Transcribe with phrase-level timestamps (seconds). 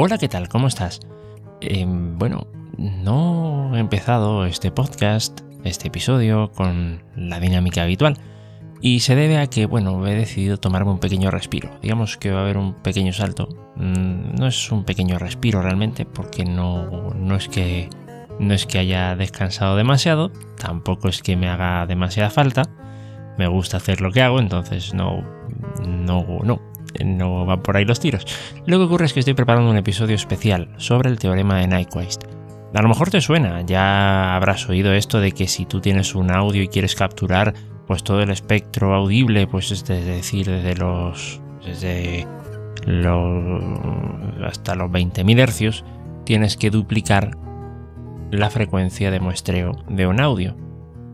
[0.00, 0.48] Hola, ¿qué tal?
[0.48, 1.00] ¿Cómo estás?
[1.60, 2.46] Eh, bueno,
[2.76, 8.16] no he empezado este podcast, este episodio, con la dinámica habitual.
[8.80, 11.68] Y se debe a que, bueno, he decidido tomarme un pequeño respiro.
[11.82, 13.48] Digamos que va a haber un pequeño salto.
[13.74, 17.90] Mm, no es un pequeño respiro realmente, porque no, no es que
[18.38, 20.30] no es que haya descansado demasiado,
[20.60, 22.62] tampoco es que me haga demasiada falta.
[23.36, 25.24] Me gusta hacer lo que hago, entonces no,
[25.84, 26.60] no, no,
[27.04, 28.26] no van por ahí los tiros.
[28.66, 32.24] Lo que ocurre es que estoy preparando un episodio especial sobre el teorema de Nyquist.
[32.74, 36.30] A lo mejor te suena, ya habrás oído esto de que si tú tienes un
[36.30, 37.54] audio y quieres capturar
[37.86, 42.26] pues todo el espectro audible, pues es decir, desde los desde
[42.86, 43.62] los
[44.44, 45.84] hasta los 20.000 hercios,
[46.24, 47.38] tienes que duplicar
[48.30, 50.54] la frecuencia de muestreo de un audio.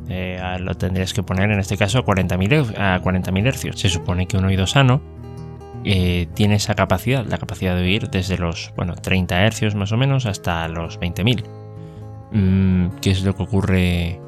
[0.09, 3.79] Eh, lo tendrías que poner en este caso a 40.000 a 40 hercios.
[3.79, 5.01] Se supone que un oído sano
[5.85, 9.99] eh, tiene esa capacidad, la capacidad de oír desde los bueno, 30 hercios más o
[9.99, 11.45] menos hasta los 20.000.
[12.33, 14.21] Mm, ¿Qué es lo que ocurre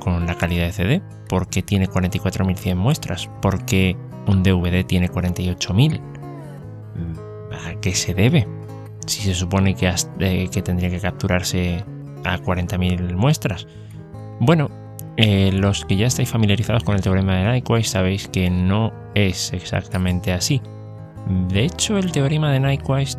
[0.00, 1.02] con la calidad de CD?
[1.28, 6.00] Porque tiene 44.100 muestras, porque un DVD tiene 48.000.
[6.00, 8.48] Mm, ¿A qué se debe?
[9.06, 11.84] Si se supone que, eh, tendría que capturarse
[12.24, 13.66] a 40.000 muestras.
[14.40, 14.70] Bueno,
[15.18, 19.52] eh, los que ya estáis familiarizados con el teorema de Nyquist sabéis que no es
[19.52, 20.62] exactamente así.
[21.26, 23.18] De hecho, el teorema de Nyquist,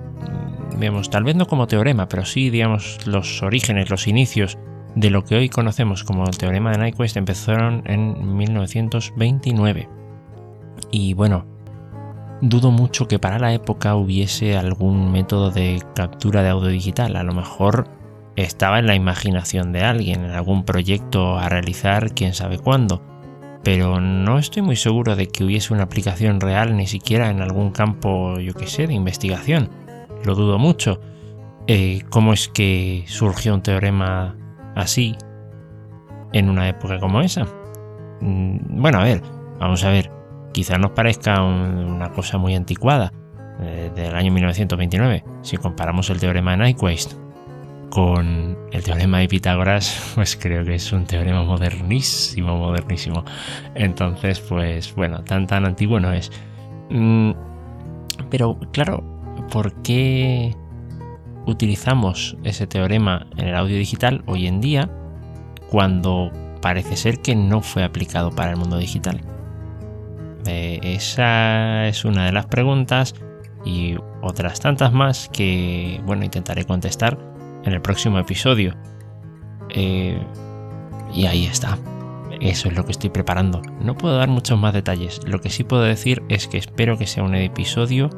[0.78, 4.58] vemos, tal vez no como teorema, pero sí, digamos, los orígenes, los inicios
[4.96, 9.90] de lo que hoy conocemos como teorema de Nyquist empezaron en 1929.
[10.92, 11.46] Y bueno,
[12.42, 17.16] dudo mucho que para la época hubiese algún método de captura de audio digital.
[17.16, 17.88] A lo mejor
[18.36, 23.15] estaba en la imaginación de alguien, en algún proyecto a realizar, quién sabe cuándo
[23.66, 27.72] pero no estoy muy seguro de que hubiese una aplicación real ni siquiera en algún
[27.72, 29.70] campo, yo que sé, de investigación.
[30.24, 31.02] Lo dudo mucho.
[31.66, 34.36] Eh, ¿Cómo es que surgió un teorema
[34.76, 35.16] así
[36.32, 37.48] en una época como esa?
[38.22, 39.24] Mm, bueno, a ver,
[39.60, 40.12] vamos a ver.
[40.54, 43.12] Quizá nos parezca una cosa muy anticuada,
[43.62, 47.14] eh, del año 1929, si comparamos el teorema de Nyquist
[47.90, 53.24] con el teorema de Pitágoras, pues creo que es un teorema modernísimo, modernísimo.
[53.74, 56.32] Entonces, pues bueno, tan tan antiguo no es.
[56.90, 57.32] Mm,
[58.30, 59.04] pero claro,
[59.52, 60.56] ¿por qué
[61.46, 64.90] utilizamos ese teorema en el audio digital hoy en día
[65.70, 66.32] cuando
[66.62, 69.22] parece ser que no fue aplicado para el mundo digital?
[70.48, 73.16] Eh, esa es una de las preguntas
[73.64, 77.35] y otras tantas más que, bueno, intentaré contestar
[77.66, 78.76] en el próximo episodio.
[79.70, 80.20] Eh,
[81.14, 81.78] y ahí está.
[82.42, 83.62] Eso es lo que estoy preparando.
[83.82, 85.22] No puedo dar muchos más detalles.
[85.26, 88.10] Lo que sí puedo decir es que espero que sea un episodio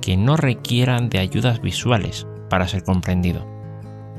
[0.00, 3.46] que no requieran de ayudas visuales para ser comprendido.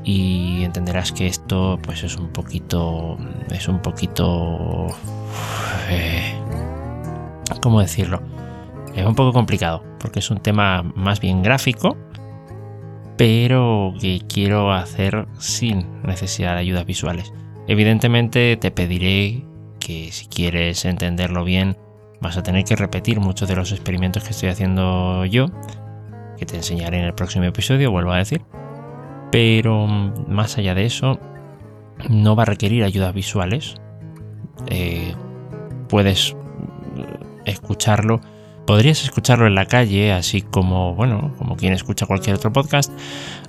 [0.04, 3.18] Y entenderás que esto pues es un poquito...
[3.50, 4.86] es un poquito...
[5.90, 6.34] Eh,
[7.60, 8.22] ¿Cómo decirlo?
[8.94, 11.96] Es un poco complicado porque es un tema más bien gráfico
[13.18, 17.32] pero que quiero hacer sin necesidad de ayudas visuales.
[17.66, 19.44] Evidentemente te pediré
[19.80, 21.76] que si quieres entenderlo bien
[22.20, 25.46] vas a tener que repetir muchos de los experimentos que estoy haciendo yo,
[26.36, 28.40] que te enseñaré en el próximo episodio, vuelvo a decir.
[29.32, 31.18] Pero más allá de eso,
[32.08, 33.74] no va a requerir ayudas visuales.
[34.68, 35.14] Eh,
[35.88, 36.36] puedes
[37.44, 38.20] escucharlo
[38.68, 42.92] Podrías escucharlo en la calle, así como, bueno, como quien escucha cualquier otro podcast,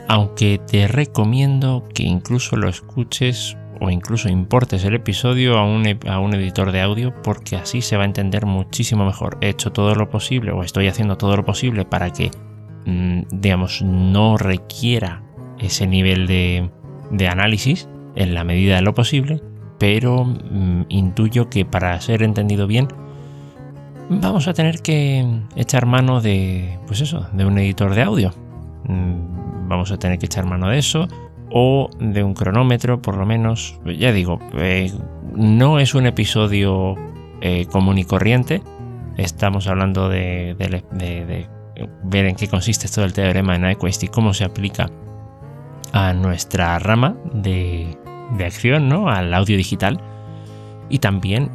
[0.07, 6.19] aunque te recomiendo que incluso lo escuches o incluso importes el episodio a un, a
[6.19, 9.37] un, editor de audio porque así se va a entender muchísimo mejor.
[9.41, 12.31] He hecho todo lo posible o estoy haciendo todo lo posible para que,
[12.85, 15.21] mm, digamos, no requiera
[15.57, 16.69] ese nivel de,
[17.11, 19.43] de, análisis en la medida de lo posible,
[19.79, 22.87] pero mm, intuyo que para ser entendido bien
[24.09, 25.25] vamos a tener que
[25.55, 28.33] echar mano de, pues eso, de un editor de audio.
[28.85, 31.07] Mm, vamos a tener que echar mano de eso
[31.51, 33.79] o de un cronómetro, por lo menos.
[33.85, 34.91] Ya digo, eh,
[35.35, 36.95] no es un episodio
[37.41, 38.61] eh, común y corriente.
[39.17, 40.55] Estamos hablando de,
[42.03, 44.89] ver en qué consiste todo el teorema de Nyquist y cómo se aplica
[45.91, 47.97] a nuestra rama de,
[48.37, 49.09] de acción, ¿no?
[49.09, 49.99] Al audio digital.
[50.89, 51.51] Y también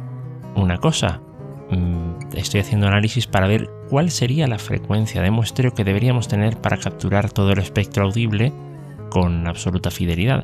[0.55, 1.21] una cosa,
[2.33, 6.77] estoy haciendo análisis para ver cuál sería la frecuencia de muestreo que deberíamos tener para
[6.77, 8.53] capturar todo el espectro audible
[9.09, 10.43] con absoluta fidelidad.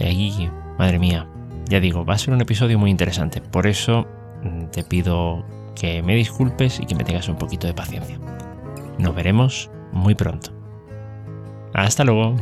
[0.00, 1.28] Ahí, madre mía,
[1.68, 3.40] ya digo, va a ser un episodio muy interesante.
[3.40, 4.06] Por eso
[4.42, 5.44] mm, te pido
[5.74, 8.18] que me disculpes y que me tengas un poquito de paciencia.
[8.98, 10.52] Nos veremos muy pronto.
[11.72, 12.36] Hasta luego.